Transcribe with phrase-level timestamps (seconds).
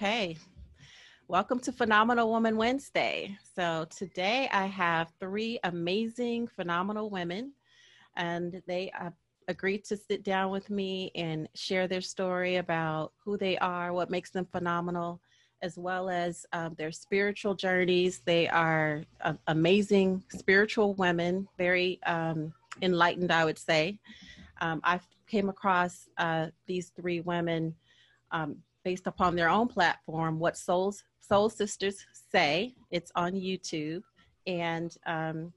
[0.00, 0.36] Okay.
[1.26, 3.36] Welcome to Phenomenal Woman Wednesday.
[3.56, 7.52] So, today I have three amazing, phenomenal women,
[8.14, 9.10] and they uh,
[9.48, 14.08] agreed to sit down with me and share their story about who they are, what
[14.08, 15.20] makes them phenomenal,
[15.62, 18.20] as well as um, their spiritual journeys.
[18.24, 22.52] They are uh, amazing spiritual women, very um,
[22.82, 23.98] enlightened, I would say.
[24.60, 27.74] Um, I came across uh, these three women
[28.30, 28.58] um,
[28.88, 32.74] based upon their own platform, What Souls Soul Sisters Say.
[32.90, 34.02] It's on YouTube.
[34.46, 35.52] And um,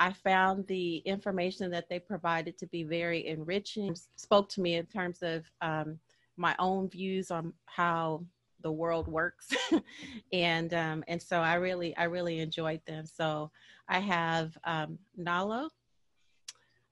[0.00, 4.86] I found the information that they provided to be very enriching, spoke to me in
[4.86, 5.98] terms of um,
[6.38, 8.24] my own views on how
[8.62, 9.48] the world works.
[10.32, 13.04] and um, and so I really I really enjoyed them.
[13.04, 13.50] So
[13.86, 15.68] I have um, Nalo,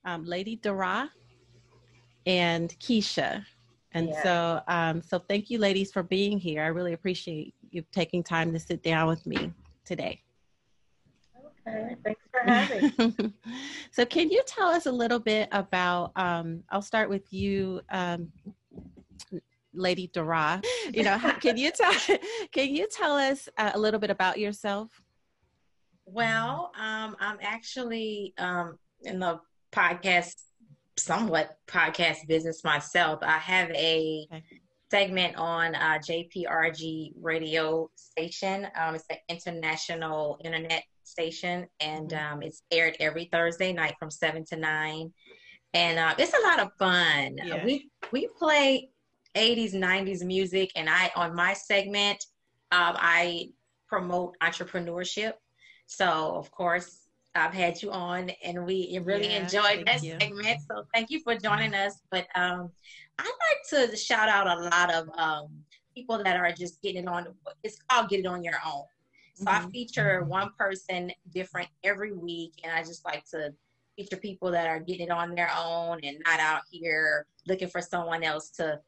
[0.05, 1.11] um, Lady Dara,
[2.27, 3.47] and Keisha.
[3.95, 4.23] And yeah.
[4.23, 6.63] so, um, so thank you, ladies, for being here.
[6.63, 9.53] I really appreciate you taking time to sit down with me
[9.85, 10.21] today.
[11.67, 13.33] Okay, thanks for having.
[13.93, 16.13] so, can you tell us a little bit about?
[16.17, 18.33] Um, I'll start with you, um,
[19.73, 20.61] Lady Dara.
[20.93, 21.95] You know, can you tell?
[22.53, 24.91] Can you tell us uh, a little bit about yourself?
[26.05, 29.41] Well, um, I'm actually um, in the
[29.73, 30.37] podcast
[30.97, 33.21] somewhat podcast business myself.
[33.23, 34.43] I have a okay.
[34.91, 38.69] segment on uh, JPRG radio station.
[38.79, 42.35] Um, it's an international internet station, and mm-hmm.
[42.35, 45.13] um, it's aired every Thursday night from seven to nine.
[45.73, 47.37] And uh, it's a lot of fun.
[47.43, 47.65] Yeah.
[47.65, 48.91] We we play
[49.35, 52.25] 80s, 90s music, and I on my segment,
[52.71, 53.49] um, I
[53.89, 55.33] promote entrepreneurship.
[55.87, 57.04] So of course,
[57.35, 60.17] I've had you on, and we really yeah, enjoyed that you.
[60.21, 60.61] segment.
[60.69, 62.01] So thank you for joining us.
[62.11, 62.71] But um,
[63.19, 65.49] I like to shout out a lot of um,
[65.95, 67.27] people that are just getting it on.
[67.63, 68.85] It's called "Get It On Your Own."
[69.35, 69.67] So mm-hmm.
[69.67, 73.53] I feature one person different every week, and I just like to
[73.97, 77.81] feature people that are getting it on their own and not out here looking for
[77.81, 78.81] someone else to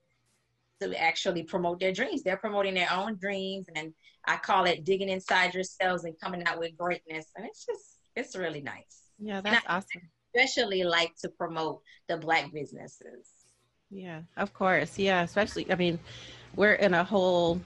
[0.80, 2.22] to actually promote their dreams.
[2.22, 3.92] They're promoting their own dreams, and
[4.26, 7.26] I call it digging inside yourselves and coming out with greatness.
[7.34, 9.10] And it's just it's really nice.
[9.18, 10.02] Yeah, that's I awesome.
[10.34, 13.28] Especially like to promote the black businesses.
[13.90, 14.98] Yeah, of course.
[14.98, 15.98] Yeah, especially I mean,
[16.56, 17.60] we're in a whole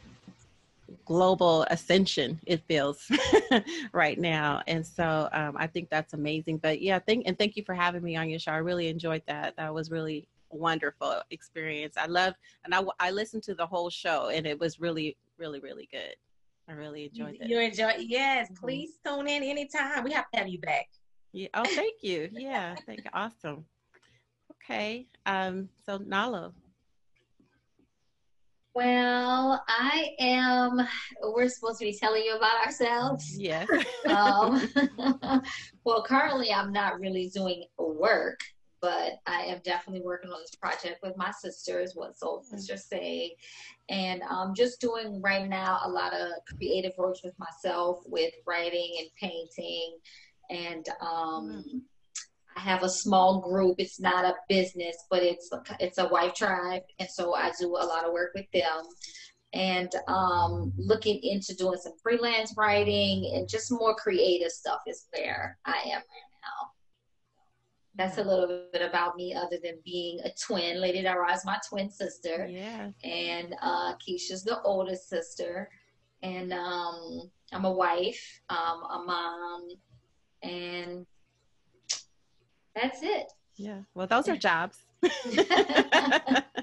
[1.05, 3.11] global ascension it feels
[3.93, 7.63] right now and so um, i think that's amazing but yeah thank and thank you
[7.65, 11.97] for having me on your show i really enjoyed that that was really wonderful experience
[11.97, 12.35] i love
[12.65, 16.17] and i i listened to the whole show and it was really really really good
[16.71, 17.49] I really enjoyed it.
[17.49, 18.65] You enjoy yes, mm-hmm.
[18.65, 20.05] please tune in anytime.
[20.05, 20.89] We have to have you back.
[21.33, 21.49] Yeah.
[21.55, 22.29] Oh, thank you.
[22.33, 23.11] Yeah, thank you.
[23.13, 23.65] Awesome.
[24.53, 25.09] Okay.
[25.27, 26.53] Um, so Nalo.
[28.73, 30.81] Well, I am.
[31.23, 33.37] We're supposed to be telling you about ourselves.
[33.37, 33.69] Yes.
[34.09, 34.69] um,
[35.85, 38.39] well, currently, I'm not really doing work
[38.81, 42.45] but I am definitely working on this project with my sisters, What Soul mm.
[42.45, 43.37] Sisters Say,
[43.89, 48.97] and I'm just doing right now a lot of creative works with myself with writing
[48.99, 49.99] and painting,
[50.51, 51.81] and um, mm.
[52.57, 53.77] I have a small group.
[53.79, 57.69] It's not a business, but it's a, it's a wife tribe, and so I do
[57.69, 58.85] a lot of work with them.
[59.53, 65.59] And um, looking into doing some freelance writing and just more creative stuff is where
[65.65, 66.71] I am right now
[67.97, 70.81] that's a little bit about me other than being a twin.
[70.81, 72.47] Lady Dara is my twin sister.
[72.49, 72.91] Yeah.
[73.03, 75.69] And uh, Keisha's the oldest sister.
[76.23, 79.69] And um, I'm a wife, um, a mom,
[80.43, 81.07] and
[82.75, 83.33] that's it.
[83.57, 83.81] Yeah.
[83.95, 84.79] Well, those are jobs.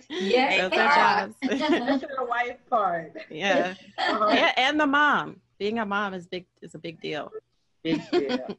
[0.10, 1.36] yeah, those are jobs.
[1.42, 3.14] The wife part.
[3.30, 3.76] Yeah.
[3.98, 4.28] Uh-huh.
[4.30, 5.42] And, and, the mom.
[5.60, 7.32] Being a mom is big is a big deal.
[7.84, 8.48] Big deal.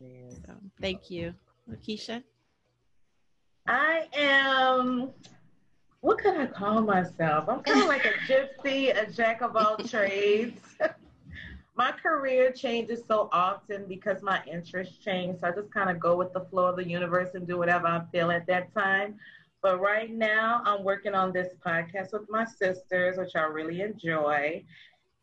[0.00, 1.34] so, thank you.
[1.70, 2.22] Lakeisha?
[3.66, 5.10] I am,
[6.00, 7.48] what could I call myself?
[7.48, 10.60] I'm kind of like a gypsy, a jack of all trades.
[11.74, 15.40] my career changes so often because my interests change.
[15.40, 17.86] So I just kind of go with the flow of the universe and do whatever
[17.86, 19.16] I feel at that time.
[19.62, 24.64] But right now, I'm working on this podcast with my sisters, which I really enjoy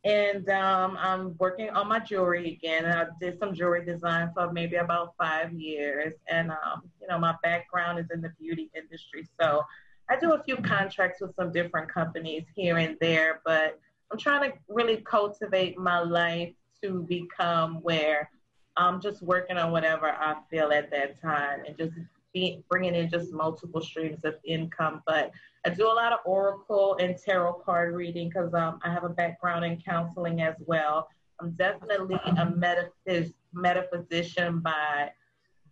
[0.03, 2.85] and um, I'm working on my jewelry again.
[2.85, 7.35] I did some jewelry design for maybe about five years, and um, you know my
[7.43, 9.63] background is in the beauty industry, so
[10.09, 13.41] I do a few contracts with some different companies here and there.
[13.45, 13.79] But
[14.11, 18.29] I'm trying to really cultivate my life to become where
[18.77, 21.93] I'm just working on whatever I feel at that time, and just
[22.33, 25.01] be, bringing in just multiple streams of income.
[25.05, 25.31] But
[25.65, 29.09] I do a lot of oracle and tarot card reading because um, I have a
[29.09, 31.07] background in counseling as well.
[31.41, 35.11] I'm definitely a metaphys- metaphysician by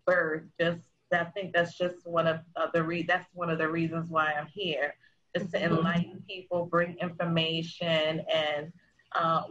[0.05, 0.43] birth.
[0.59, 0.81] Just
[1.13, 4.33] I think that's just one of uh, the re- that's one of the reasons why
[4.33, 4.93] I'm here,
[5.33, 5.75] is to mm-hmm.
[5.75, 8.71] enlighten people, bring information, and
[9.17, 9.45] um,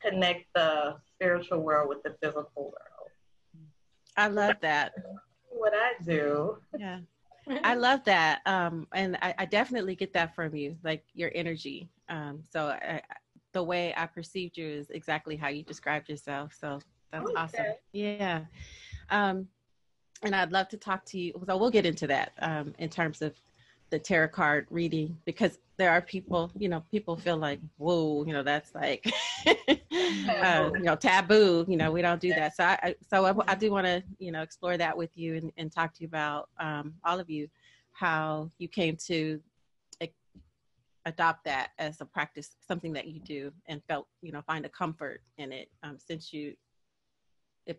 [0.00, 3.10] connect the spiritual world with the physical world.
[4.16, 4.92] I love that.
[5.54, 6.58] What I do.
[6.78, 7.00] Yeah.
[7.64, 8.40] I love that.
[8.46, 11.90] Um, and I, I, definitely get that from you, like your energy.
[12.08, 13.02] Um, so I,
[13.52, 16.56] the way I perceived you is exactly how you described yourself.
[16.58, 16.80] So
[17.12, 17.34] that's okay.
[17.36, 17.66] awesome.
[17.92, 18.40] Yeah.
[19.10, 19.46] Um,
[20.22, 21.32] and I'd love to talk to you.
[21.46, 23.34] So we'll get into that um, in terms of
[23.94, 28.32] the tarot card reading because there are people, you know, people feel like, whoa, you
[28.32, 29.06] know, that's like,
[29.46, 31.64] uh, you know, taboo.
[31.68, 32.56] You know, we don't do that.
[32.56, 35.52] So I, so I, I do want to, you know, explore that with you and,
[35.56, 37.46] and talk to you about um, all of you,
[37.92, 39.40] how you came to
[41.06, 44.70] adopt that as a practice, something that you do, and felt, you know, find a
[44.70, 46.54] comfort in it um, since you
[47.68, 47.78] at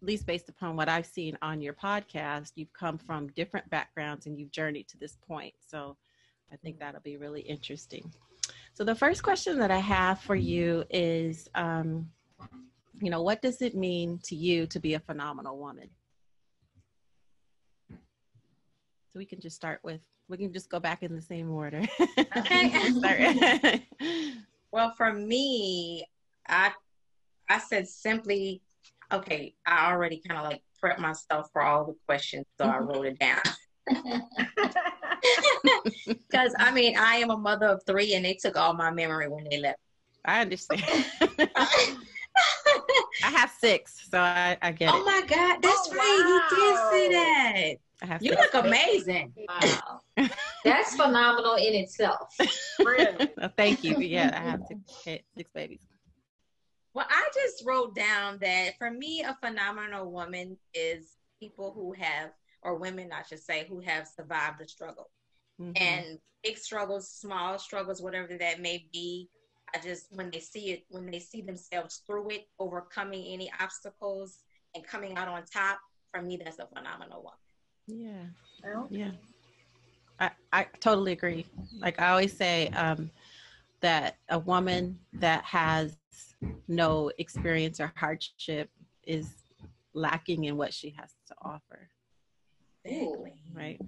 [0.00, 4.38] least based upon what I've seen on your podcast, you've come from different backgrounds and
[4.38, 5.54] you've journeyed to this point.
[5.58, 5.96] So
[6.52, 8.12] I think that'll be really interesting.
[8.74, 12.10] So the first question that I have for you is, um,
[13.00, 15.88] you know, what does it mean to you to be a phenomenal woman?
[17.90, 21.82] So we can just start with, we can just go back in the same order.
[22.36, 23.86] Okay.
[24.72, 26.06] well, for me,
[26.48, 26.72] I
[27.48, 28.62] I said simply
[29.12, 33.06] okay, I already kind of like prepped myself for all the questions, so I wrote
[33.06, 33.42] it down.
[36.06, 39.28] Because I mean, I am a mother of three, and they took all my memory
[39.28, 39.78] when they left.
[40.24, 40.82] I understand.
[43.22, 45.00] I have six, so I, I get oh it.
[45.00, 46.22] Oh my God, that's oh, right.
[46.24, 46.56] Wow.
[46.56, 47.76] You did say that.
[48.02, 48.42] I have you six.
[48.42, 49.32] look amazing.
[49.48, 50.00] Wow.
[50.64, 52.34] that's phenomenal in itself.
[52.84, 53.28] Really?
[53.56, 53.98] thank you.
[53.98, 54.62] Yeah, I have
[55.04, 55.86] six, six babies.
[56.94, 62.30] Well, I just wrote down that for me, a phenomenal woman is people who have,
[62.62, 65.10] or women, I should say, who have survived the struggle.
[65.60, 65.72] Mm-hmm.
[65.76, 69.28] And big struggles, small struggles, whatever that may be.
[69.74, 74.40] I just, when they see it, when they see themselves through it, overcoming any obstacles
[74.74, 75.78] and coming out on top,
[76.12, 77.38] for me, that's a phenomenal woman.
[77.86, 78.24] Yeah.
[78.62, 79.12] Well, yeah.
[80.20, 81.46] I, I totally agree.
[81.78, 83.10] Like I always say, um,
[83.82, 85.96] that a woman that has
[86.68, 88.70] no experience or hardship
[89.04, 89.34] is
[89.92, 91.88] lacking in what she has to offer.
[92.84, 93.34] Exactly.
[93.52, 93.80] Right.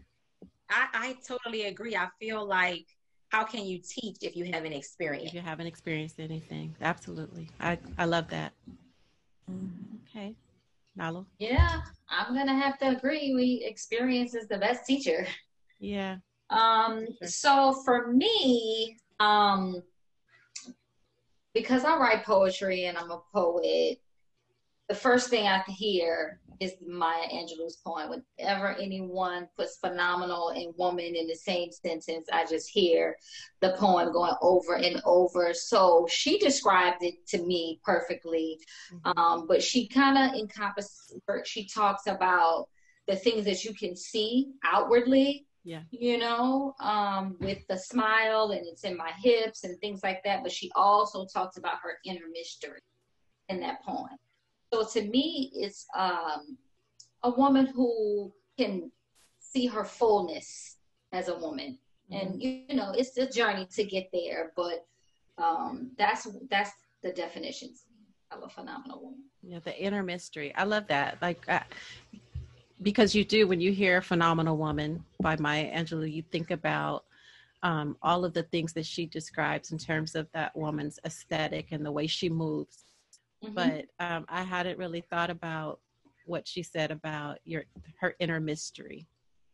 [0.71, 1.97] I, I totally agree.
[1.97, 2.87] I feel like
[3.31, 5.29] how can you teach if you haven't experienced?
[5.29, 6.77] If you haven't experienced anything.
[6.81, 7.49] Absolutely.
[7.61, 8.53] I, I love that.
[10.09, 10.35] Okay.
[10.99, 11.27] Nalo?
[11.39, 13.35] Yeah, I'm gonna have to agree.
[13.35, 15.27] We experience is the best teacher.
[15.81, 16.19] Yeah.
[16.51, 19.83] Um, so for me, um,
[21.55, 24.01] because I write poetry and I'm a poet,
[24.89, 28.23] the first thing I hear is Maya Angelou's poem.
[28.39, 33.17] Whenever anyone puts phenomenal and woman in the same sentence, I just hear
[33.61, 35.55] the poem going over and over.
[35.55, 38.59] So she described it to me perfectly.
[38.93, 39.19] Mm-hmm.
[39.19, 41.15] Um, but she kind of encompasses,
[41.45, 42.69] she talks about
[43.09, 45.81] the things that you can see outwardly yeah.
[45.91, 50.43] You know um, with the smile and it's in my hips and things like that
[50.43, 52.81] but she also talks about her inner mystery
[53.49, 54.17] in that poem.
[54.73, 56.59] So to me it's um,
[57.23, 58.91] a woman who can
[59.41, 60.77] see her fullness
[61.13, 61.79] as a woman.
[62.13, 62.27] Mm-hmm.
[62.27, 64.85] and you know it's a journey to get there but
[65.39, 66.71] um, that's that's
[67.03, 67.85] the definitions
[68.31, 69.25] of a phenomenal woman.
[69.43, 70.55] Yeah the inner mystery.
[70.55, 71.19] I love that.
[71.23, 71.61] Like uh,
[72.85, 77.05] because you do when you hear phenomenal woman by maya angelou you think about
[77.63, 81.85] um, all of the things that she describes in terms of that woman's aesthetic and
[81.85, 82.85] the way she moves
[83.43, 83.55] mm-hmm.
[83.55, 85.81] but um, i hadn't really thought about
[86.27, 87.65] what she said about your
[87.99, 89.07] her inner mystery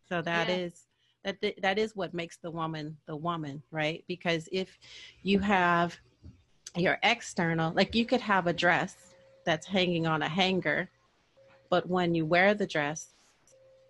[0.08, 0.56] so that yeah.
[0.56, 0.86] is
[1.24, 4.78] that that is what makes the woman the woman right because if
[5.22, 5.96] you have
[6.76, 8.96] your external like you could have a dress
[9.44, 10.88] that's hanging on a hanger
[11.68, 13.14] but when you wear the dress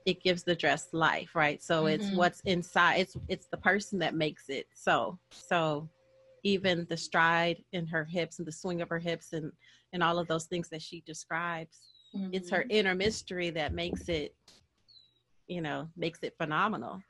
[0.07, 2.00] it gives the dress life right so mm-hmm.
[2.00, 5.88] it's what's inside it's it's the person that makes it so so
[6.42, 9.52] even the stride in her hips and the swing of her hips and
[9.92, 11.80] and all of those things that she describes
[12.16, 12.30] mm-hmm.
[12.33, 12.71] it's her mm-hmm.
[12.71, 14.35] inner mystery that makes it
[15.47, 17.02] you know makes it phenomenal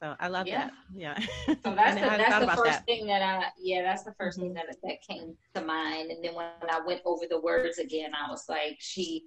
[0.00, 0.66] so i love yeah.
[0.66, 2.86] that yeah so that's the, that's the first that.
[2.86, 4.40] thing that i yeah that's the 1st mm-hmm.
[4.42, 8.12] thing that that came to mind and then when i went over the words again
[8.14, 9.24] i was like she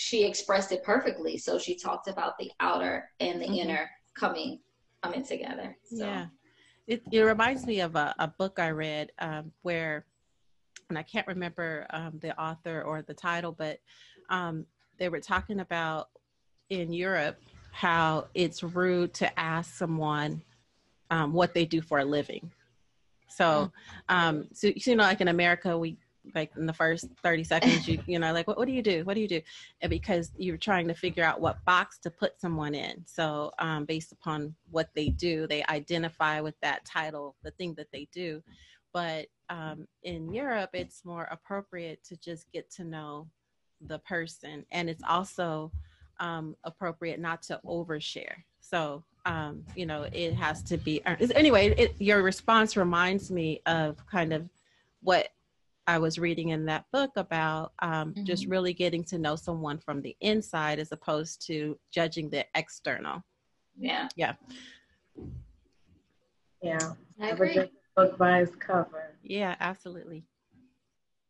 [0.00, 1.36] she expressed it perfectly.
[1.36, 3.54] So she talked about the outer and the mm-hmm.
[3.54, 4.60] inner coming
[5.02, 5.76] coming together.
[5.82, 6.06] So.
[6.06, 6.26] Yeah,
[6.86, 10.06] it it reminds me of a, a book I read um, where,
[10.88, 13.80] and I can't remember um, the author or the title, but
[14.30, 14.66] um,
[14.98, 16.10] they were talking about
[16.70, 17.40] in Europe
[17.72, 20.42] how it's rude to ask someone
[21.10, 22.52] um, what they do for a living.
[23.26, 23.72] So,
[24.08, 24.14] mm.
[24.14, 25.96] um, so you know, like in America, we
[26.34, 29.04] like in the first 30 seconds you you know like what, what do you do?
[29.04, 29.40] What do you do?
[29.80, 33.04] And because you're trying to figure out what box to put someone in.
[33.06, 37.90] So um, based upon what they do they identify with that title the thing that
[37.92, 38.42] they do.
[38.92, 43.28] But um, in europe it's more appropriate to just get to know
[43.80, 44.66] the person.
[44.70, 45.70] And it's also
[46.20, 48.42] um, appropriate not to overshare.
[48.60, 53.96] So um, you know it has to be anyway it, your response reminds me of
[54.06, 54.48] kind of
[55.02, 55.28] what
[55.88, 58.24] I was reading in that book about um, mm-hmm.
[58.24, 63.24] just really getting to know someone from the inside as opposed to judging the external.
[63.78, 64.08] Yeah.
[64.14, 64.34] Yeah.
[66.62, 66.92] Yeah.
[67.18, 67.70] I agree.
[67.96, 69.14] book by its cover.
[69.22, 70.24] Yeah, absolutely.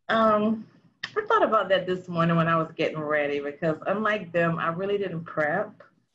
[0.09, 0.67] Um,
[1.05, 4.71] I thought about that this morning when I was getting ready because unlike them, I
[4.71, 5.73] really didn't prep.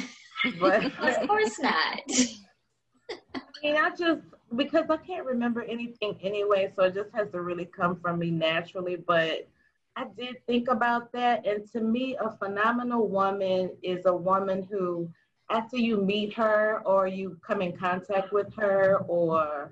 [0.59, 2.01] But of course not.
[2.09, 4.23] I mean, I just
[4.55, 8.31] because I can't remember anything anyway, so it just has to really come from me
[8.31, 8.95] naturally.
[8.95, 9.47] But
[9.95, 11.45] I did think about that.
[11.45, 15.09] And to me, a phenomenal woman is a woman who,
[15.49, 19.71] after you meet her or you come in contact with her or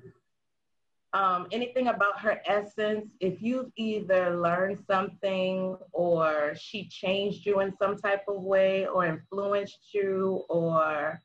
[1.13, 7.75] um, anything about her essence, if you've either learned something or she changed you in
[7.77, 11.19] some type of way or influenced you or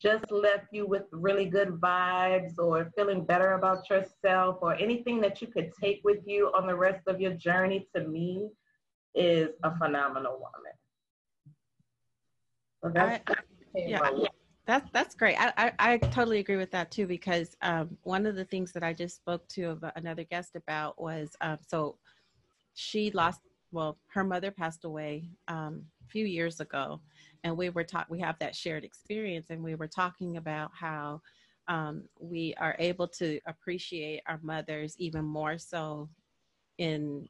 [0.00, 5.42] just left you with really good vibes or feeling better about yourself or anything that
[5.42, 8.48] you could take with you on the rest of your journey to me
[9.14, 10.72] is a phenomenal woman.
[12.82, 13.34] So that's, I,
[13.74, 13.98] yeah,
[14.66, 15.36] that's that's great.
[15.36, 18.84] I, I, I, totally agree with that too because um, one of the things that
[18.84, 21.96] I just spoke to another guest about was um, so
[22.74, 23.40] she lost
[23.72, 27.00] well her mother passed away um, few years ago
[27.44, 31.20] and we were taught we have that shared experience and we were talking about how
[31.68, 36.08] um, we are able to appreciate our mothers even more so
[36.78, 37.28] in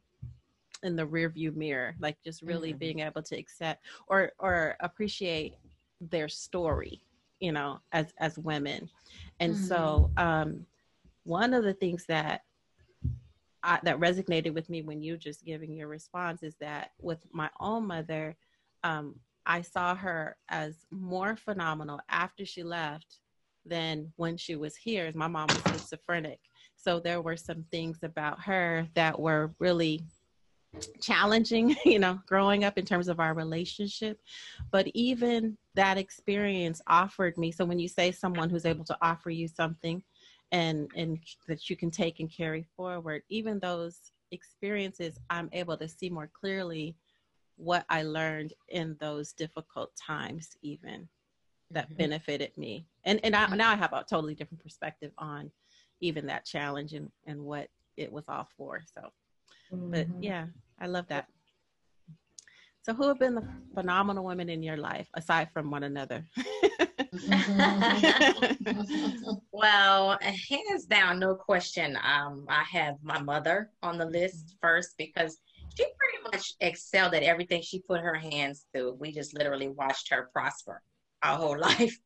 [0.83, 2.79] in the rear view mirror like just really mm-hmm.
[2.79, 5.55] being able to accept or or appreciate
[5.99, 7.01] their story
[7.39, 8.89] you know as as women
[9.39, 9.65] and mm-hmm.
[9.65, 10.65] so um
[11.23, 12.43] one of the things that
[13.61, 17.49] I, that resonated with me when you just giving your response is that with my
[17.59, 18.37] own mother
[18.83, 23.19] um I saw her as more phenomenal after she left
[23.65, 25.11] than when she was here.
[25.15, 26.39] My mom was schizophrenic.
[26.75, 30.03] So there were some things about her that were really
[31.01, 34.19] challenging, you know, growing up in terms of our relationship.
[34.71, 37.51] But even that experience offered me.
[37.51, 40.03] So when you say someone who's able to offer you something
[40.51, 45.87] and and that you can take and carry forward, even those experiences I'm able to
[45.87, 46.95] see more clearly
[47.59, 51.07] what I learned in those difficult times, even
[51.71, 51.97] that mm-hmm.
[51.97, 52.85] benefited me.
[53.03, 53.57] And and I, mm-hmm.
[53.57, 55.51] now I have a totally different perspective on
[56.01, 58.81] even that challenge and, and what it was all for.
[58.93, 59.01] So,
[59.73, 59.91] mm-hmm.
[59.91, 60.45] but yeah,
[60.79, 61.27] I love that.
[62.81, 66.25] So, who have been the phenomenal women in your life aside from one another?
[69.51, 71.97] well, hands down, no question.
[71.97, 75.39] Um, I have my mother on the list first because
[75.77, 78.95] she pretty much excelled at everything she put her hands to.
[78.99, 80.81] We just literally watched her prosper
[81.23, 81.97] our whole life.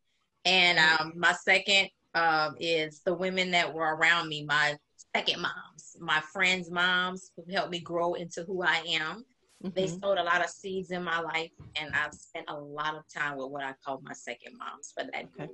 [0.45, 4.75] And um, my second um, is the women that were around me, my
[5.15, 9.25] second moms, my friends' moms who helped me grow into who I am.
[9.63, 9.69] Mm-hmm.
[9.75, 13.03] They sowed a lot of seeds in my life, and I've spent a lot of
[13.07, 15.51] time with what I call my second moms for that okay.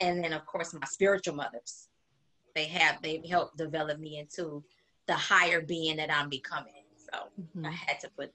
[0.00, 1.88] And then, of course, my spiritual mothers.
[2.54, 4.64] They have they've helped develop me into
[5.06, 6.79] the higher being that I'm becoming.
[7.12, 7.66] So mm-hmm.
[7.66, 8.32] I had to put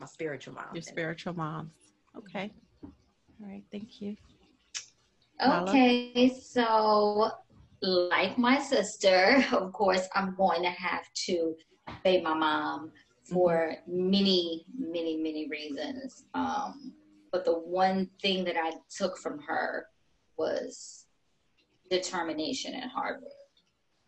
[0.00, 0.66] my spiritual mom.
[0.74, 1.72] Your spiritual moms.
[2.16, 2.52] Okay.
[2.82, 2.92] All
[3.40, 3.62] right.
[3.70, 4.16] Thank you.
[5.44, 6.34] Okay.
[6.42, 7.30] So,
[7.80, 11.54] like my sister, of course, I'm going to have to
[12.04, 12.92] pay my mom
[13.24, 14.10] for mm-hmm.
[14.10, 16.24] many, many, many reasons.
[16.34, 16.94] Um,
[17.30, 19.86] but the one thing that I took from her
[20.36, 21.06] was
[21.90, 23.37] determination and hard work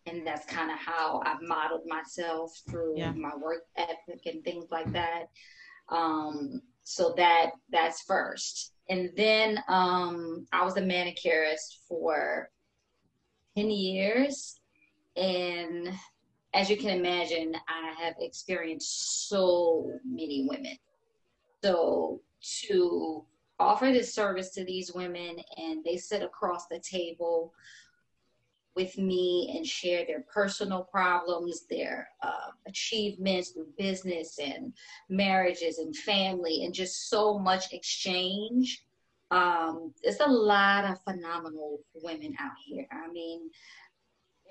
[0.05, 3.11] and that's kind of how I've modeled myself through yeah.
[3.11, 5.25] my work ethic and things like that.
[5.89, 12.49] Um, so that that's first, and then um, I was a manicurist for
[13.55, 14.59] ten years,
[15.15, 15.89] and
[16.53, 20.77] as you can imagine, I have experienced so many women,
[21.63, 22.21] So
[22.67, 23.25] to
[23.59, 27.53] offer this service to these women and they sit across the table
[28.75, 34.73] with me and share their personal problems, their uh, achievements through business and
[35.09, 38.83] marriages and family, and just so much exchange.
[39.29, 42.87] Um, there's a lot of phenomenal women out here.
[42.91, 43.49] I mean,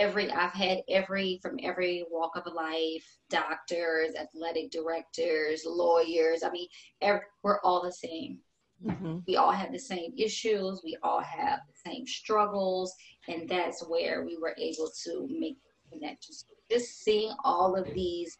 [0.00, 6.42] every I've had every from every walk of life, doctors, athletic directors, lawyers.
[6.42, 6.68] I mean,
[7.00, 8.38] every, we're all the same.
[8.84, 9.18] Mm-hmm.
[9.28, 10.80] We all have the same issues.
[10.82, 12.94] We all have the same struggles,
[13.30, 15.56] and that's where we were able to make
[15.92, 16.44] connections.
[16.70, 18.36] Just seeing all of these,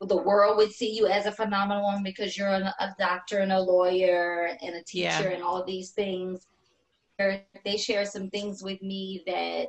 [0.00, 3.52] the world would see you as a phenomenal woman because you're a, a doctor and
[3.52, 5.30] a lawyer and a teacher yeah.
[5.30, 6.46] and all these things.
[7.18, 9.68] They share some things with me that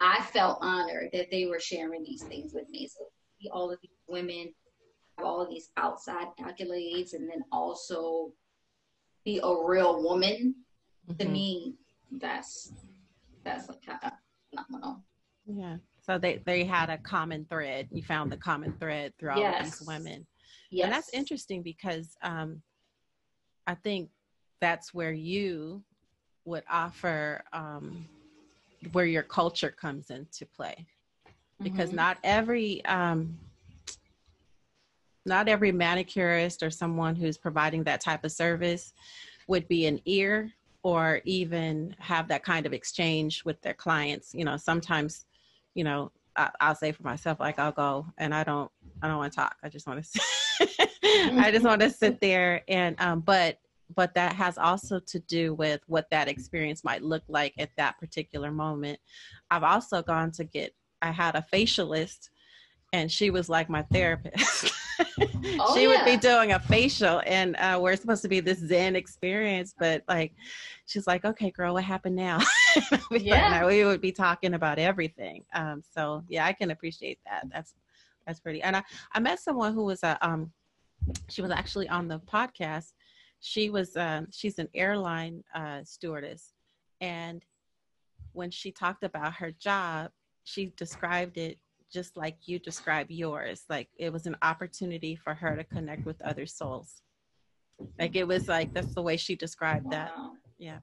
[0.00, 2.88] I felt honored that they were sharing these things with me.
[2.88, 3.04] So
[3.52, 4.52] all of these women
[5.16, 8.32] have all of these outside accolades, and then also
[9.24, 10.56] be a real woman,
[11.08, 11.16] mm-hmm.
[11.18, 11.74] to me,
[12.10, 12.72] that's
[13.44, 14.12] that's a kind of
[14.50, 15.02] phenomenal.
[15.46, 15.76] Yeah.
[16.04, 17.88] So they they had a common thread.
[17.90, 19.78] You found the common thread through all yes.
[19.78, 20.26] these women.
[20.70, 20.84] Yes.
[20.84, 22.62] And that's interesting because um,
[23.66, 24.10] I think
[24.60, 25.82] that's where you
[26.44, 28.06] would offer um,
[28.92, 30.86] where your culture comes into play
[31.62, 31.96] because mm-hmm.
[31.96, 33.38] not every um,
[35.24, 38.92] not every manicurist or someone who's providing that type of service
[39.46, 40.50] would be an ear
[40.82, 45.26] or even have that kind of exchange with their clients you know sometimes
[45.74, 48.70] you know I, will say for myself like i'll go and i don't
[49.02, 49.56] i don't want to talk.
[49.62, 50.20] I just want to
[51.04, 53.58] i just want to sit there and um but
[53.94, 57.98] but that has also to do with what that experience might look like at that
[57.98, 58.98] particular moment.
[59.50, 62.30] I've also gone to get i had a facialist
[62.92, 64.71] and she was like my therapist
[65.60, 65.88] oh, she yeah.
[65.88, 70.02] would be doing a facial and uh, we're supposed to be this zen experience but
[70.08, 70.32] like
[70.86, 72.38] she's like okay girl what happened now
[73.10, 73.60] yeah.
[73.60, 77.74] Like, we would be talking about everything um, so yeah i can appreciate that that's
[78.26, 78.82] that's pretty and i
[79.12, 80.50] i met someone who was a um
[81.28, 82.92] she was actually on the podcast
[83.40, 86.52] she was um she's an airline uh stewardess
[87.00, 87.44] and
[88.32, 90.10] when she talked about her job
[90.44, 91.58] she described it
[91.92, 93.64] just like you describe yours.
[93.68, 97.02] Like it was an opportunity for her to connect with other souls.
[97.98, 99.90] Like it was like that's the way she described wow.
[99.90, 100.12] that.
[100.58, 100.78] Yeah.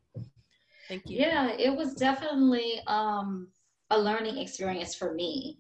[0.88, 1.20] Thank you.
[1.20, 3.48] Yeah, it was definitely um,
[3.90, 5.60] a learning experience for me.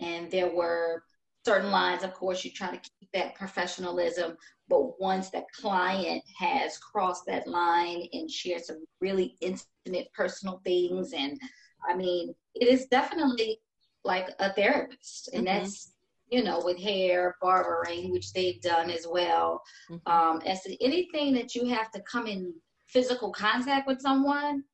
[0.00, 1.02] And there were
[1.44, 4.36] certain lines, of course, you try to keep that professionalism,
[4.68, 11.12] but once the client has crossed that line and shared some really intimate personal things,
[11.12, 11.38] and
[11.88, 13.58] I mean, it is definitely
[14.04, 15.60] like a therapist, and mm-hmm.
[15.60, 15.92] that's
[16.30, 19.62] you know with hair barbering, which they've done as well.
[19.90, 20.12] Mm-hmm.
[20.12, 22.54] Um, as to anything that you have to come in
[22.86, 24.64] physical contact with someone,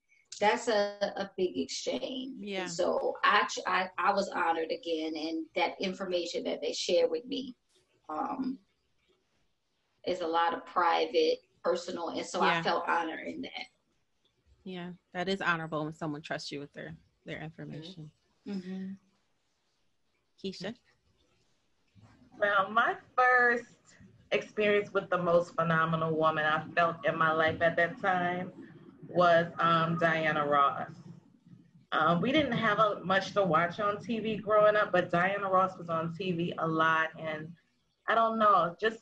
[0.40, 2.34] that's a, a big exchange.
[2.38, 2.66] Yeah.
[2.66, 7.56] so I, I I was honored again, and that information that they shared with me
[8.08, 8.58] um,
[10.06, 12.58] is a lot of private, personal, and so yeah.
[12.58, 13.66] I felt honored in that.
[14.64, 18.10] Yeah, that is honorable when someone trusts you with their their information.
[18.48, 18.92] Mm-hmm.
[20.42, 20.74] Keisha?
[22.38, 23.64] Well, my first
[24.32, 28.52] experience with the most phenomenal woman I felt in my life at that time
[29.08, 30.90] was um, Diana Ross.
[31.92, 35.78] Um, we didn't have a, much to watch on TV growing up, but Diana Ross
[35.78, 37.08] was on TV a lot.
[37.18, 37.48] And
[38.08, 38.98] I don't know, just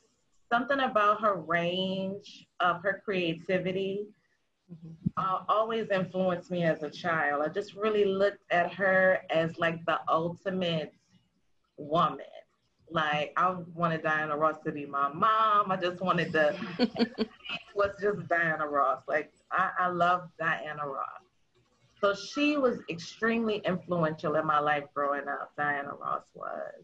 [0.51, 4.05] something about her range of her creativity
[4.71, 4.93] mm-hmm.
[5.17, 7.41] uh, always influenced me as a child.
[7.43, 10.93] I just really looked at her as like the ultimate
[11.77, 12.25] woman.
[12.89, 15.71] Like I wanted Diana Ross to be my mom.
[15.71, 16.55] I just wanted to
[17.75, 19.01] was just Diana Ross.
[19.07, 21.21] Like I, I love Diana Ross.
[22.01, 25.51] So she was extremely influential in my life growing up.
[25.57, 26.83] Diana Ross was.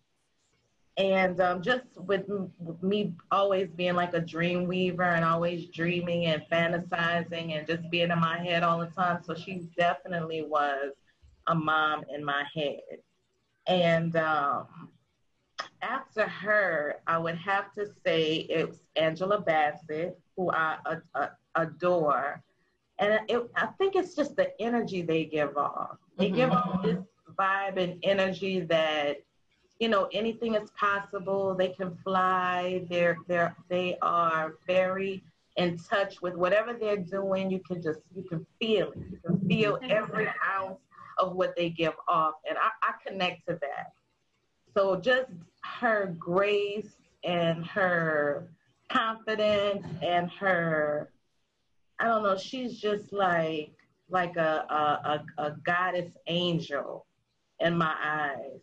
[0.98, 6.26] And um, just with, with me always being like a dream weaver and always dreaming
[6.26, 9.22] and fantasizing and just being in my head all the time.
[9.24, 10.92] So she definitely was
[11.48, 13.00] a mom in my head.
[13.68, 14.68] And um,
[15.82, 20.78] after her, I would have to say it's Angela Bassett, who I
[21.56, 22.42] adore.
[23.00, 25.98] And it, I think it's just the energy they give off.
[26.18, 26.36] They mm-hmm.
[26.36, 27.00] give off this
[27.38, 29.18] vibe and energy that,
[29.80, 31.56] you know, anything is possible.
[31.56, 32.86] They can fly.
[32.90, 35.24] They're, they're, they are very
[35.58, 37.50] in touch with whatever they're doing.
[37.50, 39.00] You can just, you can feel it.
[39.10, 40.80] You can feel every ounce
[41.22, 42.34] of what they give off.
[42.50, 43.94] And I, I connect to that.
[44.74, 45.30] So just
[45.64, 48.50] her grace and her
[48.90, 51.12] confidence and her
[52.00, 53.74] I don't know, she's just like
[54.10, 57.06] like a a, a, a goddess angel
[57.60, 58.60] in my eyes.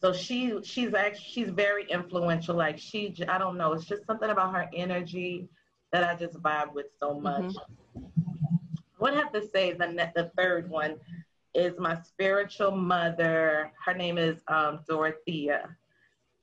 [0.00, 2.56] So she she's actually she's very influential.
[2.56, 5.48] Like she I don't know, it's just something about her energy
[5.92, 7.42] that I just vibe with so much.
[7.42, 8.04] Mm-hmm.
[8.04, 10.96] I would have to say the the third one
[11.54, 13.72] is my spiritual mother.
[13.84, 15.76] Her name is um, Dorothea,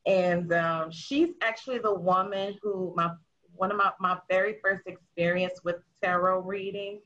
[0.06, 3.12] and um, she's actually the woman who my
[3.58, 7.00] one of my, my very first experience with tarot reading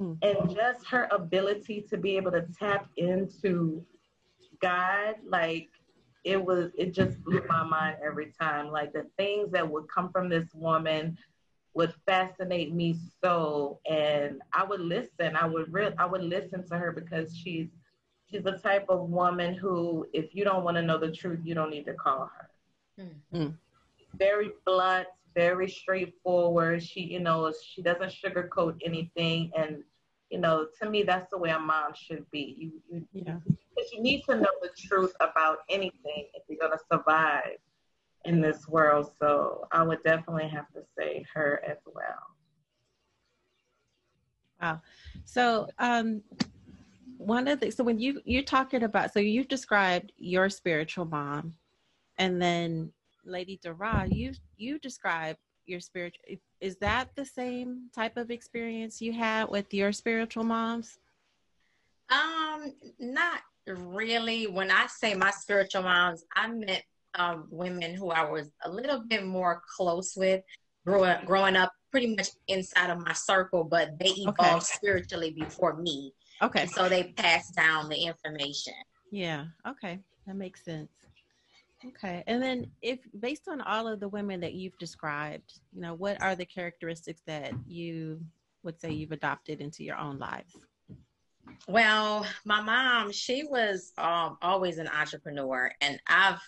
[0.00, 0.16] mm.
[0.22, 3.84] and just her ability to be able to tap into
[4.60, 5.68] God, like
[6.24, 8.70] it was, it just blew my mind every time.
[8.70, 11.18] Like the things that would come from this woman
[11.74, 15.36] would fascinate me so, and I would listen.
[15.36, 17.68] I would real, I would listen to her because she's
[18.30, 21.54] she's the type of woman who, if you don't want to know the truth, you
[21.54, 22.50] don't need to call her.
[23.34, 23.54] Mm.
[24.16, 26.82] Very blunt, very straightforward.
[26.82, 29.50] She, you know, she doesn't sugarcoat anything.
[29.56, 29.82] And,
[30.30, 32.56] you know, to me, that's the way a mom should be.
[32.58, 33.36] You, you, yeah.
[33.92, 37.58] you need to know the truth about anything if you're going to survive
[38.24, 39.10] in this world.
[39.20, 42.04] So I would definitely have to say her as well.
[44.60, 44.80] Wow.
[45.24, 46.22] So, um,
[47.18, 51.54] one of the so when you you're talking about so you've described your spiritual mom
[52.18, 52.92] and then
[53.24, 56.24] Lady Dara, you you describe your spiritual.
[56.60, 60.98] Is that the same type of experience you had with your spiritual moms?
[62.10, 64.46] Um, not really.
[64.46, 66.82] When I say my spiritual moms, I meant
[67.16, 70.42] um, women who I was a little bit more close with,
[70.86, 74.74] growing growing up pretty much inside of my circle, but they evolved okay.
[74.74, 76.12] spiritually before me.
[76.42, 76.62] Okay.
[76.62, 78.74] And so they passed down the information.
[79.12, 79.46] Yeah.
[79.66, 80.00] Okay.
[80.26, 80.90] That makes sense.
[81.86, 82.24] Okay.
[82.26, 86.20] And then if based on all of the women that you've described, you know, what
[86.20, 88.20] are the characteristics that you
[88.62, 90.56] would say you've adopted into your own lives?
[91.68, 96.40] Well, my mom, she was um, always an entrepreneur, and I've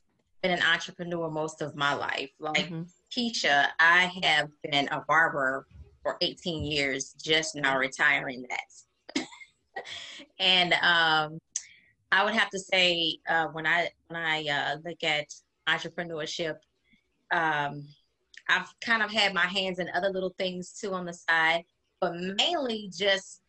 [0.51, 2.31] an entrepreneur most of my life.
[2.39, 2.83] Like mm-hmm.
[3.11, 5.67] Keisha, I have been a barber
[6.03, 9.25] for 18 years, just now retiring that.
[10.39, 11.39] and um,
[12.13, 15.27] I would have to say uh, when I when I uh, look at
[15.69, 16.57] entrepreneurship,
[17.33, 17.87] um,
[18.49, 21.65] I've kind of had my hands in other little things too on the side,
[22.01, 23.43] but mainly just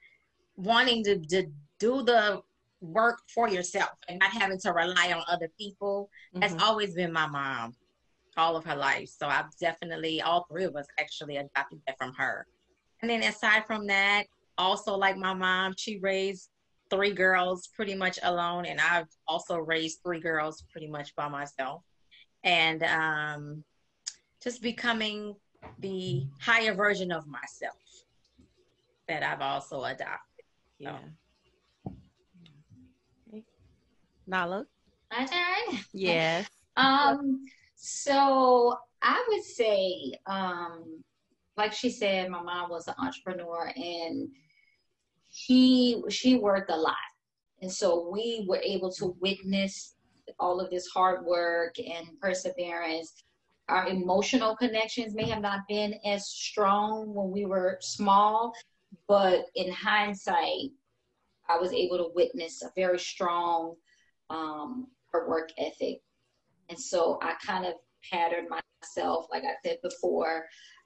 [0.56, 1.46] wanting to, to
[1.80, 2.42] do the
[2.82, 6.10] work for yourself and not having to rely on other people.
[6.34, 6.42] Mm-hmm.
[6.42, 7.76] That's always been my mom
[8.38, 9.10] all of her life.
[9.10, 12.46] So I've definitely, all three of us actually adopted that from her.
[13.02, 14.26] And then aside from that,
[14.58, 16.50] also like my mom, she raised
[16.90, 21.84] three girls pretty much alone, and I've also raised three girls pretty much by myself.
[22.44, 23.63] And um,
[24.42, 25.36] just becoming
[25.80, 27.76] the higher version of myself
[29.08, 30.46] that I've also adopted.
[30.80, 30.98] Yeah.
[30.98, 31.08] Okay.
[34.30, 34.66] Nalo?
[35.12, 35.80] My turn?
[35.94, 36.48] Yes.
[36.78, 41.04] um, so I would say, um,
[41.56, 44.30] like she said, my mom was an entrepreneur and
[45.30, 46.96] she she worked a lot
[47.62, 49.96] and so we were able to witness
[50.40, 53.24] all of this hard work and perseverance
[53.70, 58.54] our emotional connections may have not been as strong when we were small
[59.08, 60.72] but in hindsight
[61.50, 63.76] i was able to witness a very strong
[64.30, 66.02] um, her work ethic
[66.70, 67.74] and so i kind of
[68.12, 70.46] patterned myself like i said before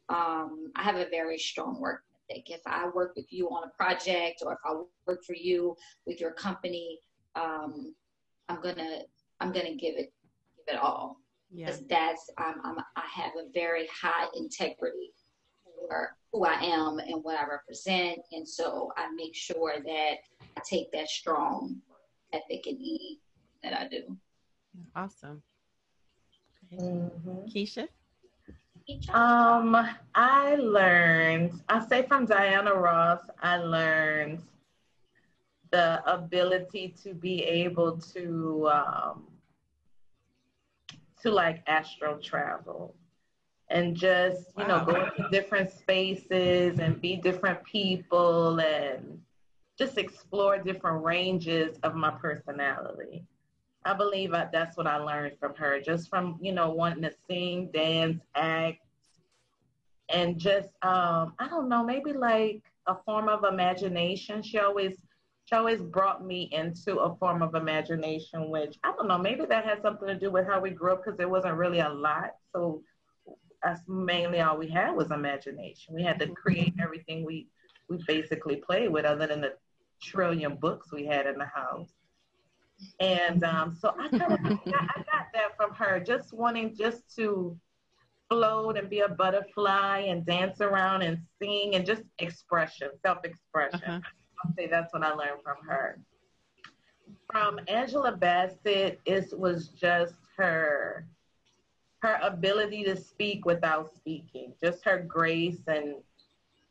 [0.09, 2.49] um, i have a very strong work ethic.
[2.49, 5.75] If I work with you on a project or if I work for you
[6.05, 6.99] with your company,
[7.35, 7.93] um,
[8.49, 9.01] I'm gonna
[9.39, 10.13] I'm gonna give it
[10.57, 11.17] give it all.
[11.53, 11.87] Because yeah.
[11.89, 15.13] that's I'm, I'm I have a very high integrity
[15.65, 20.13] for who I am and what I represent, and so I make sure that
[20.57, 21.77] I take that strong
[22.33, 22.77] ethic and
[23.63, 24.17] that I do.
[24.95, 25.41] Awesome.
[26.73, 27.45] Mm-hmm.
[27.49, 27.87] Keisha.
[29.13, 29.75] Um,
[30.15, 34.41] I learned, I say from Diana Ross, I learned
[35.71, 39.27] the ability to be able to um,
[41.21, 42.95] to like astral travel
[43.69, 44.79] and just you wow.
[44.79, 49.21] know go into different spaces and be different people and
[49.77, 53.23] just explore different ranges of my personality.
[53.83, 57.11] I believe I, that's what I learned from her, just from you know wanting to
[57.27, 58.79] sing, dance, act,
[60.09, 64.43] and just um, I don't know, maybe like a form of imagination.
[64.43, 64.97] She always
[65.45, 69.65] she always brought me into a form of imagination, which I don't know, maybe that
[69.65, 72.31] has something to do with how we grew up because there wasn't really a lot.
[72.53, 72.83] So
[73.63, 75.93] that's mainly all we had was imagination.
[75.93, 77.47] We had to create everything we
[77.89, 79.53] we basically played with, other than the
[80.01, 81.91] trillion books we had in the house.
[82.99, 87.15] And um, so I kind of I, I got that from her, just wanting just
[87.15, 87.57] to
[88.29, 93.81] float and be a butterfly and dance around and sing and just expression, self-expression.
[93.85, 93.99] Uh-huh.
[94.43, 95.99] I'll say that's what I learned from her.
[97.31, 101.05] From Angela Bassett, it was just her
[102.01, 105.95] her ability to speak without speaking, just her grace and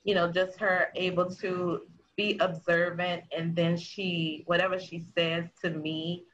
[0.04, 1.82] you know, just her able to
[2.20, 6.24] be observant and then she whatever she says to me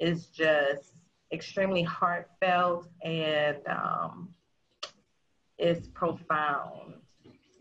[0.00, 0.92] is just
[1.32, 4.30] extremely heartfelt and um,
[5.58, 6.94] is profound.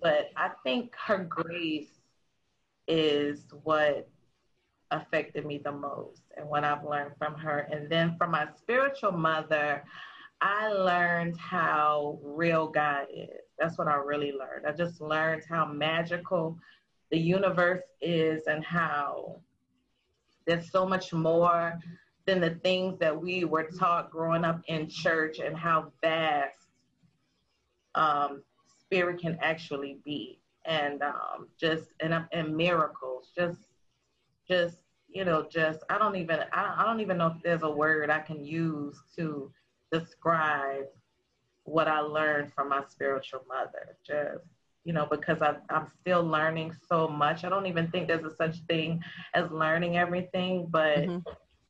[0.02, 2.00] But I think her grace
[2.88, 4.08] is what
[4.92, 7.68] affected me the most and what I've learned from her.
[7.72, 9.84] And then from my spiritual mother,
[10.40, 13.42] I learned how real God is.
[13.60, 14.66] That's what I really learned.
[14.68, 16.58] I just learned how magical
[17.14, 19.40] the universe is and how.
[20.48, 21.80] There's so much more
[22.26, 26.58] than the things that we were taught growing up in church and how vast
[27.94, 28.42] um,
[28.80, 30.40] spirit can actually be.
[30.66, 33.60] And um, just and, and miracles just
[34.48, 34.78] just
[35.10, 38.10] you know just i don't even I, I don't even know if there's a word
[38.10, 39.52] i can use to
[39.92, 40.86] describe
[41.64, 43.98] what i learned from my spiritual mother.
[44.06, 44.46] Just
[44.84, 47.44] you know because I, i'm still learning so much.
[47.44, 49.02] I don't even think there's a such thing
[49.34, 51.20] as learning everything but mm-hmm.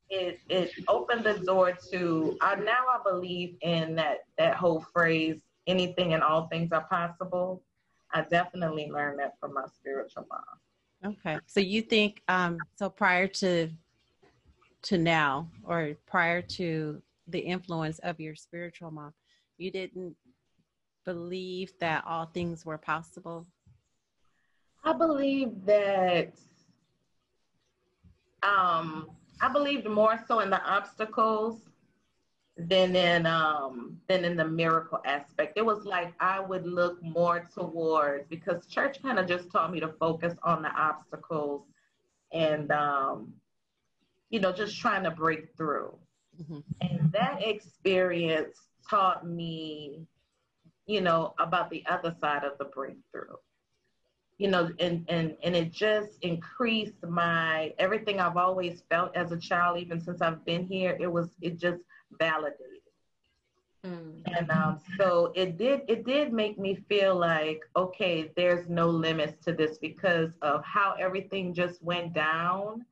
[0.10, 5.42] it it opened the door to I, now i believe in that that whole phrase
[5.68, 7.64] anything and all things are possible.
[8.12, 11.14] I definitely learned that from my spiritual mom.
[11.14, 11.38] Okay.
[11.48, 13.70] So you think um so prior to
[14.84, 19.14] to now or prior to the influence of your spiritual mom
[19.58, 20.16] you didn't
[21.06, 23.46] believe that all things were possible
[24.84, 26.34] i believe that
[28.42, 29.10] um
[29.42, 31.70] i believed more so in the obstacles
[32.58, 35.58] than in um than in the miracle aspect.
[35.58, 39.80] It was like I would look more towards because church kind of just taught me
[39.80, 41.64] to focus on the obstacles
[42.32, 43.34] and um
[44.30, 45.96] you know just trying to break through.
[46.40, 46.60] Mm-hmm.
[46.82, 50.06] And that experience taught me
[50.86, 53.36] you know about the other side of the breakthrough.
[54.38, 59.38] You know, and and and it just increased my everything I've always felt as a
[59.38, 60.98] child even since I've been here.
[61.00, 61.82] It was it just
[62.20, 62.80] validated.
[63.86, 64.22] Mm.
[64.38, 69.44] And um, so it did it did make me feel like okay, there's no limits
[69.46, 72.86] to this because of how everything just went down.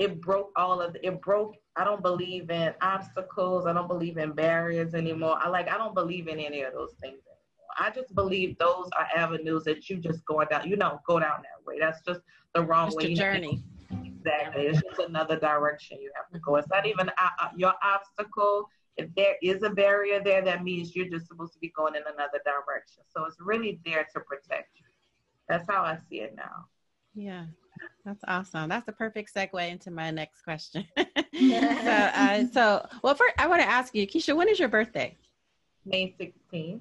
[0.00, 1.56] It broke all of the, it broke.
[1.76, 3.66] I don't believe in obstacles.
[3.66, 5.38] I don't believe in barriers anymore.
[5.38, 7.76] I like I don't believe in any of those things anymore.
[7.78, 10.66] I just believe those are avenues that you just go down.
[10.66, 11.78] You know, go down that way.
[11.78, 12.20] That's just
[12.54, 13.12] the wrong just way.
[13.12, 13.62] A journey.
[14.02, 14.62] Exactly.
[14.68, 16.56] It's just another direction you have to go.
[16.56, 18.70] It's not even uh, uh, your obstacle.
[18.96, 22.02] If there is a barrier there, that means you're just supposed to be going in
[22.02, 23.02] another direction.
[23.14, 24.86] So it's really there to protect you.
[25.46, 26.66] That's how I see it now.
[27.14, 27.44] Yeah,
[28.04, 28.68] that's awesome.
[28.68, 30.86] That's the perfect segue into my next question.
[30.96, 35.16] so, uh, so, well, first, I want to ask you, Keisha, when is your birthday?
[35.84, 36.80] May 16th.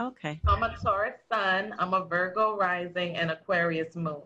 [0.00, 0.40] Okay.
[0.46, 1.74] I'm a Taurus sun.
[1.78, 4.22] I'm a Virgo rising and Aquarius moon.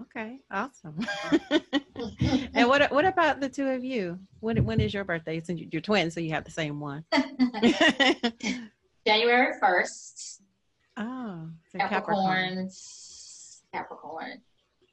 [0.00, 0.98] Okay, awesome.
[2.54, 4.18] and what what about the two of you?
[4.40, 5.40] When when is your birthday?
[5.40, 7.04] Since you're twins, so you have the same one.
[9.06, 10.40] January first.
[10.96, 12.68] Oh, so Capricorn.
[13.72, 14.40] Capricorn.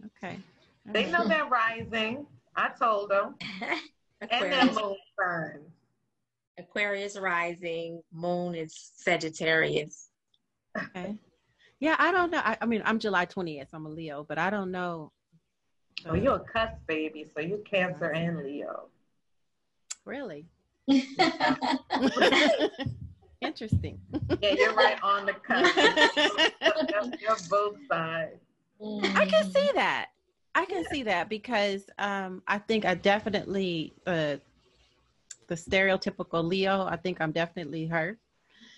[0.06, 0.40] Okay.
[0.86, 2.26] They know they're rising.
[2.56, 3.36] I told them.
[4.22, 5.60] and their moon sign.
[6.58, 10.10] Aquarius rising, moon is Sagittarius.
[10.78, 11.16] Okay.
[11.80, 12.42] Yeah, I don't know.
[12.44, 13.68] I, I mean, I'm July 20th.
[13.74, 15.14] I'm a Leo, but I don't know.
[16.06, 18.90] Oh, you're a cusp baby, so you're Cancer and Leo.
[20.06, 20.46] Really?
[23.42, 24.00] Interesting.
[24.42, 25.78] Yeah, you're right on the cusp.
[27.22, 28.42] you're both sides.
[28.82, 30.10] I can see that.
[30.56, 34.38] I can see that because um, I think I definitely uh,
[35.48, 36.86] the stereotypical Leo.
[36.86, 38.18] I think I'm definitely her.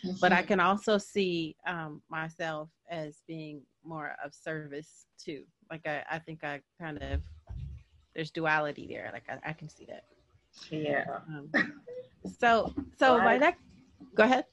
[0.03, 0.17] Mm-hmm.
[0.19, 0.47] But I mm-hmm.
[0.47, 5.43] can also see um, myself as being more of service too.
[5.69, 7.21] Like I, I think I kind of
[8.15, 9.09] there's duality there.
[9.13, 10.05] Like I, I can see that.
[10.69, 11.05] Yeah.
[11.27, 11.49] Um,
[12.39, 13.61] so so my next
[14.15, 14.45] go ahead.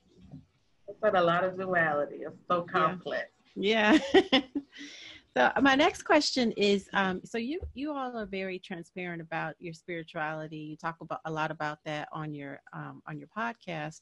[1.01, 2.17] But a lot of duality.
[2.17, 3.29] It's so complex.
[3.55, 3.99] Yeah.
[4.15, 4.41] yeah.
[5.37, 9.75] so my next question is um, so you you all are very transparent about your
[9.75, 10.57] spirituality.
[10.59, 14.01] You talk about a lot about that on your um, on your podcast.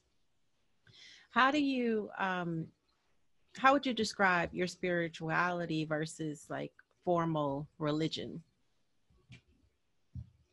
[1.31, 2.67] how do you um
[3.59, 6.73] how would you describe your spirituality versus like
[7.05, 8.43] formal religion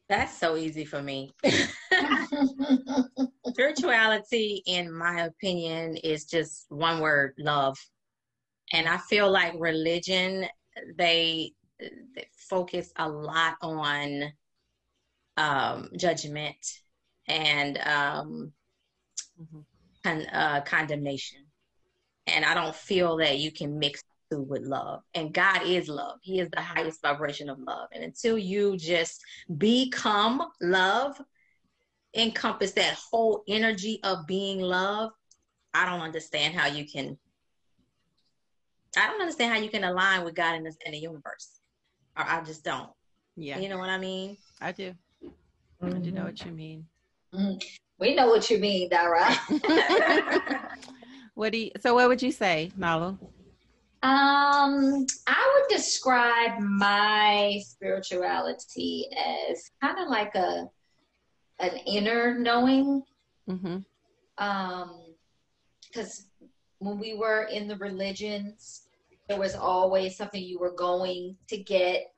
[0.09, 1.31] that's so easy for me
[3.47, 7.77] spirituality in my opinion is just one word love
[8.73, 10.45] and i feel like religion
[10.97, 14.31] they, they focus a lot on
[15.35, 16.55] um judgment
[17.27, 18.53] and um
[19.41, 19.59] mm-hmm
[20.03, 21.45] con, uh, condemnation.
[22.27, 25.01] And I don't feel that you can mix two with love.
[25.13, 26.19] And God is love.
[26.21, 27.89] He is the highest vibration of love.
[27.91, 29.21] And until you just
[29.57, 31.19] become love,
[32.15, 35.11] encompass that whole energy of being love,
[35.73, 37.17] I don't understand how you can.
[38.97, 41.59] I don't understand how you can align with God in, this, in the universe.
[42.17, 42.89] Or I just don't.
[43.35, 43.59] Yeah.
[43.59, 44.37] You know what I mean?
[44.61, 44.93] I do.
[45.23, 45.95] Mm-hmm.
[45.95, 46.85] I do know what you mean.
[47.33, 47.57] Mm-hmm.
[47.99, 49.33] We know what you mean, Dara.
[51.33, 53.17] what do you, so what would you say, Nalo?
[54.03, 59.07] Um, I would describe my spirituality
[59.49, 60.67] as kind of like a
[61.59, 63.03] an inner knowing.
[63.49, 63.77] Mm-hmm.
[64.37, 65.01] Um,
[65.81, 66.25] because
[66.79, 68.82] when we were in the religions,
[69.33, 72.13] there was always something you were going to get,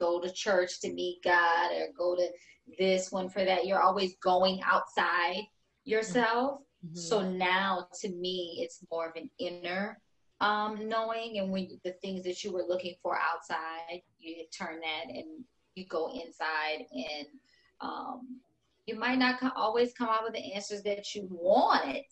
[0.00, 2.28] go to church to meet God, or go to
[2.76, 3.66] this one for that.
[3.66, 5.42] You're always going outside
[5.84, 6.62] yourself.
[6.84, 6.98] Mm-hmm.
[6.98, 10.00] So now to me, it's more of an inner
[10.40, 11.38] um, knowing.
[11.38, 15.44] And when the things that you were looking for outside, you turn that and
[15.76, 17.28] you go inside and
[17.80, 18.40] um,
[18.86, 22.06] you might not co- always come out with the answers that you want.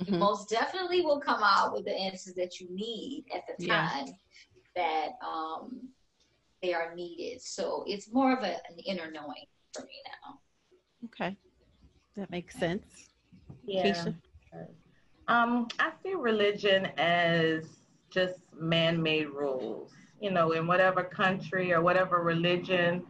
[0.00, 0.14] Mm-hmm.
[0.14, 4.06] You most definitely will come out with the answers that you need at the time
[4.06, 4.12] yeah.
[4.76, 5.88] that um,
[6.62, 7.42] they are needed.
[7.42, 10.38] So it's more of a, an inner knowing for me now.
[11.06, 11.36] Okay,
[12.16, 13.08] that makes sense.
[13.64, 13.84] Yeah.
[13.84, 14.14] Keisha?
[15.28, 17.64] Um, I see religion as
[18.10, 19.92] just man-made rules.
[20.20, 23.04] You know, in whatever country or whatever religion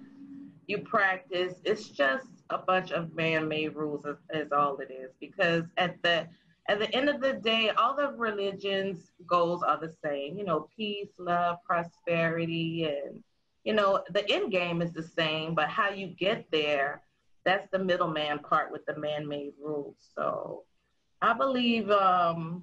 [0.66, 5.10] you practice, it's just a bunch of man-made rules is, is all it is.
[5.18, 6.28] Because at the
[6.70, 10.38] at the end of the day, all the religions' goals are the same.
[10.38, 13.24] You know, peace, love, prosperity, and
[13.64, 17.02] you know, the end game is the same, but how you get there,
[17.44, 19.96] that's the middleman part with the man-made rules.
[20.14, 20.62] So
[21.20, 22.62] I believe um,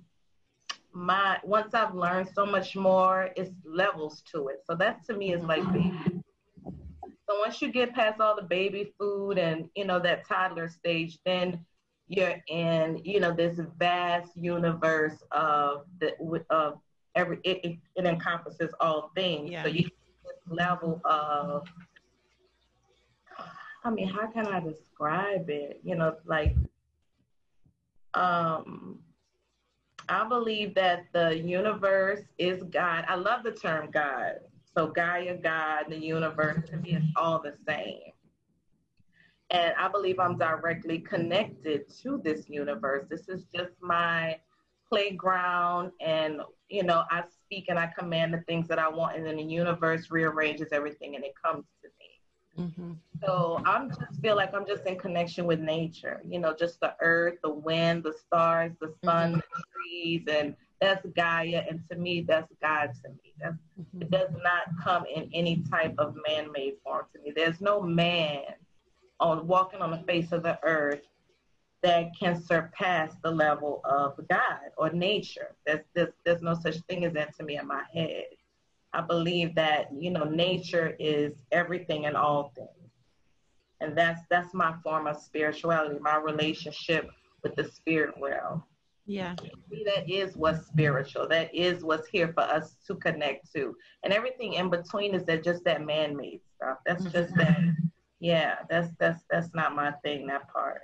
[0.93, 4.61] my once I've learned so much more, it's levels to it.
[4.65, 6.21] So that to me is like baby.
[7.29, 11.19] So once you get past all the baby food and you know that toddler stage,
[11.25, 11.65] then
[12.07, 16.13] you're in you know this vast universe of the
[16.49, 16.79] of
[17.15, 19.51] every it, it, it encompasses all things.
[19.51, 19.63] Yeah.
[19.63, 19.89] So you
[20.49, 21.67] level of
[23.83, 25.79] I mean, how can I describe it?
[25.83, 26.55] You know, like
[28.13, 28.99] um
[30.09, 33.03] I believe that the universe is God.
[33.07, 34.35] I love the term God.
[34.75, 38.11] So Gaia, God, the universe, to me, is all the same.
[39.49, 43.05] And I believe I'm directly connected to this universe.
[43.09, 44.37] This is just my
[44.89, 49.25] playground and you know i speak and i command the things that i want and
[49.25, 52.93] then the universe rearranges everything and it comes to me mm-hmm.
[53.23, 56.93] so i'm just feel like i'm just in connection with nature you know just the
[57.01, 59.39] earth the wind the stars the sun mm-hmm.
[59.39, 64.03] the trees and that's gaia and to me that's god to me that's, mm-hmm.
[64.03, 68.43] it does not come in any type of man-made form to me there's no man
[69.19, 71.01] on walking on the face of the earth
[71.83, 75.55] that can surpass the level of God or nature.
[75.65, 78.25] There's, there's, there's no such thing as that to me in my head.
[78.93, 82.69] I believe that, you know, nature is everything and all things.
[83.79, 87.07] And that's that's my form of spirituality, my relationship
[87.43, 88.63] with the spirit realm.
[89.05, 89.35] Yeah.
[89.85, 91.27] That is what's spiritual.
[91.27, 93.75] That is what's here for us to connect to.
[94.03, 96.79] And everything in between is that just that man made stuff.
[96.85, 97.59] That's just that
[98.19, 100.81] yeah, that's that's that's not my thing, that part.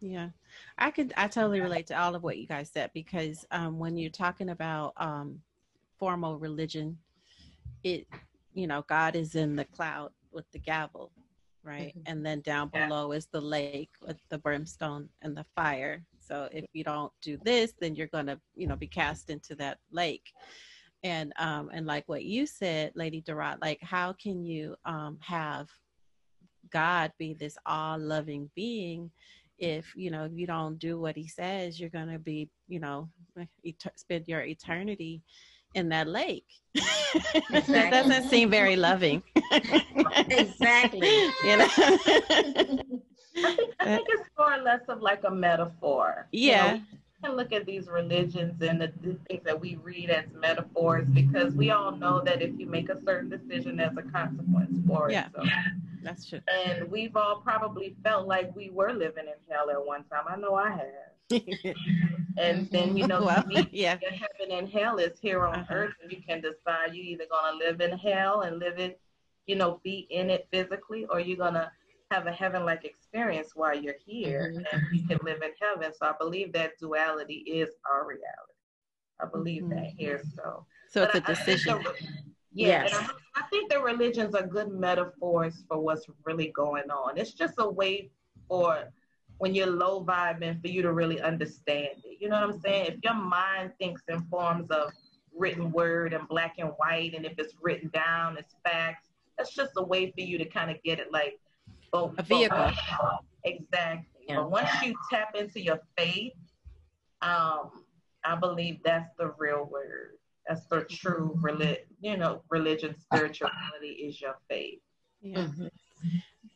[0.00, 0.30] Yeah,
[0.78, 1.12] I could.
[1.16, 4.48] I totally relate to all of what you guys said because um, when you're talking
[4.48, 5.40] about um,
[5.98, 6.96] formal religion,
[7.84, 8.06] it,
[8.54, 11.12] you know, God is in the cloud with the gavel,
[11.62, 11.88] right?
[11.88, 12.00] Mm-hmm.
[12.06, 16.02] And then down below is the lake with the brimstone and the fire.
[16.18, 19.78] So if you don't do this, then you're gonna, you know, be cast into that
[19.90, 20.32] lake.
[21.02, 25.68] And um, and like what you said, Lady Dorot, like how can you um, have
[26.72, 29.10] God be this all-loving being?
[29.62, 32.80] if you know if you don't do what he says you're going to be you
[32.80, 33.06] know
[33.66, 35.22] et- spend your eternity
[35.74, 36.46] in that lake.
[37.52, 37.74] Exactly.
[37.74, 39.22] that doesn't seem very loving.
[40.30, 41.08] Exactly.
[41.44, 41.68] You know?
[41.76, 46.84] I think, I think it's more or less of like a metaphor yeah you know,
[47.22, 51.54] can look at these religions and the, the, things that we read as metaphors because
[51.54, 55.12] we all know that if you make a certain decision, there's a consequence for it.
[55.12, 55.42] Yeah, so.
[56.02, 56.40] that's true.
[56.66, 60.24] And we've all probably felt like we were living in hell at one time.
[60.28, 61.42] I know I have.
[62.38, 65.74] and then you know, well, yeah, heaven and hell is here on uh-huh.
[65.74, 69.00] earth, and you can decide you either gonna live in hell and live it,
[69.46, 71.70] you know, be in it physically, or you're gonna
[72.10, 74.76] have a heaven like experience while you're here mm-hmm.
[74.76, 75.92] and you can live in heaven.
[75.96, 78.26] So I believe that duality is our reality.
[79.20, 79.76] I believe mm-hmm.
[79.76, 80.22] that here.
[80.34, 81.78] So, so it's a decision.
[81.86, 81.92] I,
[82.52, 82.94] yeah, yes.
[82.94, 87.16] I, I, think the religions are good metaphors for what's really going on.
[87.16, 88.10] It's just a way
[88.48, 88.90] for
[89.38, 92.18] when you're low vibing for you to really understand it.
[92.20, 92.86] You know what I'm saying?
[92.86, 94.90] If your mind thinks in forms of
[95.36, 99.08] written word and black and white, and if it's written down, it's facts.
[99.38, 101.38] That's just a way for you to kind of get it like
[101.92, 102.56] but, a vehicle.
[102.58, 102.74] But,
[103.44, 104.06] exactly.
[104.28, 104.36] Yeah.
[104.36, 106.32] But once you tap into your faith,
[107.22, 107.70] um,
[108.24, 110.12] I believe that's the real word.
[110.46, 111.84] That's the true religion.
[112.00, 114.80] You know, religion, spirituality is your faith.
[115.20, 115.38] Yeah.
[115.38, 115.66] Mm-hmm.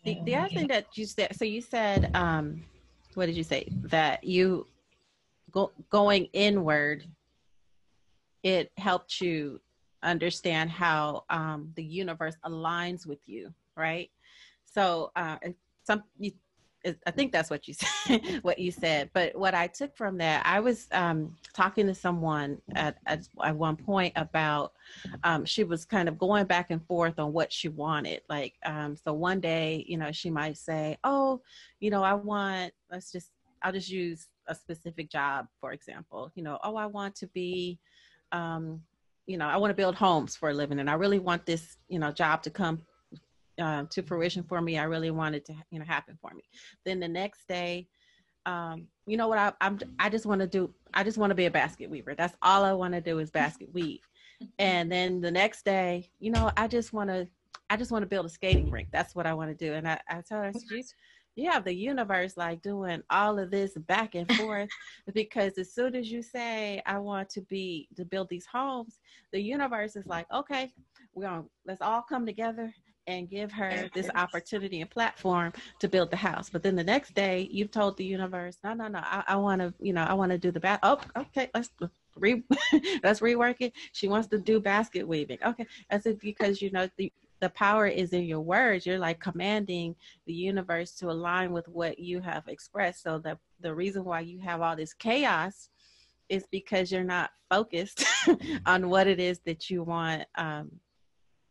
[0.05, 2.63] The, the other thing that you said, so you said, um,
[3.15, 3.69] what did you say?
[3.85, 4.67] That you
[5.51, 7.05] go, going inward,
[8.43, 9.61] it helped you
[10.03, 14.11] understand how um, the universe aligns with you, right?
[14.75, 15.37] So uh,
[15.85, 16.33] some you,
[17.07, 18.41] I think that's what you said.
[18.43, 22.59] what you said, but what I took from that, I was um, talking to someone
[22.75, 24.73] at, at, at one point about
[25.23, 28.23] um, she was kind of going back and forth on what she wanted.
[28.29, 31.41] Like, um, so one day, you know, she might say, "Oh,
[31.81, 32.73] you know, I want.
[32.91, 33.31] Let's just.
[33.63, 36.31] I'll just use a specific job, for example.
[36.35, 37.79] You know, oh, I want to be."
[38.33, 38.83] Um,
[39.27, 41.79] you know, I want to build homes for a living, and I really want this,
[41.89, 42.83] you know, job to come
[43.61, 44.79] uh, to fruition for me.
[44.79, 46.45] I really wanted to, you know, happen for me.
[46.85, 47.89] Then the next day,
[48.47, 49.39] um, you know what?
[49.39, 50.73] I, I'm, I just want to do.
[50.93, 52.15] I just want to be a basket weaver.
[52.15, 54.01] That's all I want to do is basket weave.
[54.59, 57.27] And then the next day, you know, I just want to,
[57.71, 58.89] I just want to build a skating rink.
[58.93, 59.73] That's what I want to do.
[59.75, 60.53] And I, I told her,
[61.37, 64.69] you have the universe like doing all of this back and forth
[65.13, 69.01] because as soon as you say i want to be to build these homes
[69.33, 70.73] the universe is like okay
[71.15, 72.73] we're gonna let's all come together
[73.07, 76.49] and give her this opportunity and platform to build the house.
[76.51, 79.61] But then the next day, you've told the universe, no, no, no, I, I want
[79.61, 80.81] to, you know, I want to do the bath.
[80.83, 81.71] Oh, okay, let's
[82.17, 82.43] re
[83.03, 83.73] let's rework it.
[83.93, 85.39] She wants to do basket weaving.
[85.45, 88.87] Okay, that's it because you know the the power is in your words.
[88.87, 89.97] You're like commanding
[90.27, 93.03] the universe to align with what you have expressed.
[93.03, 95.69] So the the reason why you have all this chaos
[96.29, 98.05] is because you're not focused
[98.67, 100.71] on what it is that you want um,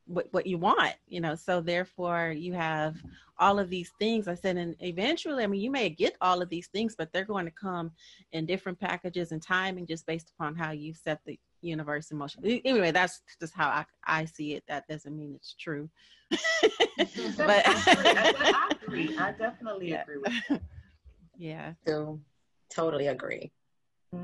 [0.06, 2.96] what, what you want you know so therefore you have
[3.40, 4.28] all of these things.
[4.28, 7.26] I said and eventually i mean you may get all of these things but they're
[7.26, 7.92] going to come
[8.32, 12.44] in different packages and timing just based upon how you set the universe in motion.
[12.46, 14.64] Anyway that's just how i, I see it.
[14.68, 15.90] That doesn't mean it's true.
[17.38, 19.18] But I, I, agree.
[19.18, 20.02] I definitely yeah.
[20.04, 20.62] agree with that.
[21.36, 21.74] Yeah.
[21.88, 22.20] So
[22.70, 23.52] totally agree